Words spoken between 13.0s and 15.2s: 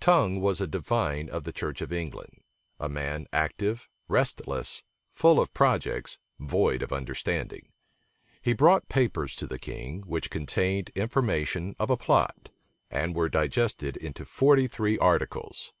were digested into forty three